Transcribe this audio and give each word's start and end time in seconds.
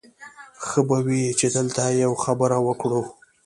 ښه 0.65 0.79
به 0.87 0.97
وي 1.05 1.23
چې 1.39 1.47
دلته 1.57 1.81
یوه 2.03 2.17
خبره 2.25 2.57
وکړو 2.67 3.01